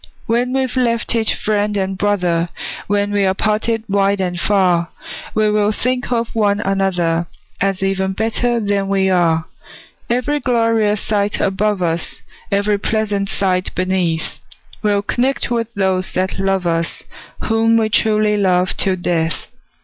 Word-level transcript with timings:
When 0.25 0.51
we've 0.51 0.75
left 0.75 1.13
each 1.13 1.35
friend 1.35 1.77
and 1.77 1.95
brother, 1.95 2.49
When 2.87 3.11
we're 3.11 3.35
parted 3.35 3.83
wide 3.87 4.19
and 4.19 4.39
far, 4.39 4.89
We 5.35 5.51
will 5.51 5.71
think 5.71 6.11
of 6.11 6.33
one 6.35 6.59
another, 6.59 7.27
As 7.61 7.83
even 7.83 8.13
better 8.13 8.59
than 8.59 8.87
we 8.87 9.11
are. 9.11 9.45
Every 10.09 10.39
glorious 10.39 11.01
sight 11.01 11.39
above 11.39 11.83
us, 11.83 12.23
Every 12.51 12.79
pleasant 12.79 13.29
sight 13.29 13.75
beneath, 13.75 14.39
We'll 14.81 15.03
connect 15.03 15.51
with 15.51 15.71
those 15.75 16.13
that 16.13 16.39
love 16.39 16.65
us, 16.65 17.03
Whom 17.43 17.77
we 17.77 17.87
truly 17.89 18.37
love 18.37 18.75
till 18.77 18.95
death! 18.95 19.45